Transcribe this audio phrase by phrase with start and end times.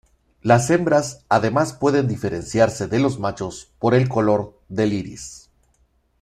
[0.41, 5.51] La hembras además pueden diferenciarse de los machos por el color del iris.